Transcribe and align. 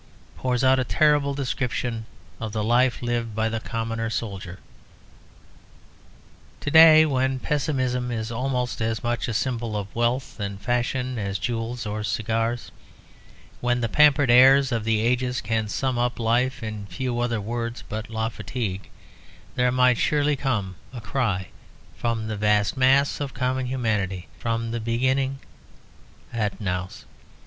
_pours 0.35 0.63
out 0.63 0.79
a 0.79 0.83
terrible 0.83 1.35
description 1.35 2.07
of 2.39 2.53
the 2.53 2.63
life 2.63 3.03
lived 3.03 3.35
by 3.35 3.47
the 3.47 3.59
commoner 3.59 4.09
soldier. 4.09 4.57
To 6.61 6.71
day, 6.71 7.05
when 7.05 7.37
pessimism 7.37 8.09
is 8.09 8.31
almost 8.31 8.81
as 8.81 9.03
much 9.03 9.27
a 9.27 9.33
symbol 9.35 9.77
of 9.77 9.93
wealth 9.95 10.39
and 10.39 10.59
fashion 10.59 11.19
as 11.19 11.37
jewels 11.37 11.85
or 11.85 12.03
cigars, 12.03 12.71
when 13.59 13.81
the 13.81 13.87
pampered 13.87 14.31
heirs 14.31 14.71
of 14.71 14.85
the 14.85 15.01
ages 15.01 15.39
can 15.39 15.67
sum 15.67 15.99
up 15.99 16.19
life 16.19 16.63
in 16.63 16.87
few 16.87 17.19
other 17.19 17.39
words 17.39 17.83
but 17.87 18.09
la 18.09 18.27
fatigue, 18.27 18.89
there 19.53 19.71
might 19.71 19.99
surely 19.99 20.35
come 20.35 20.77
a 20.91 20.99
cry 20.99 21.49
from 21.95 22.25
the 22.25 22.35
vast 22.37 22.75
mass 22.75 23.19
of 23.19 23.35
common 23.35 23.67
humanity 23.67 24.27
from 24.39 24.71
the 24.71 24.79
beginning 24.79 25.37
_et 26.33 26.59
nous? 26.59 27.05